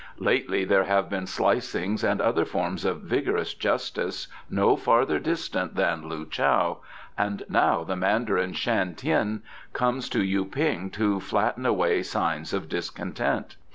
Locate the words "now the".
7.47-7.95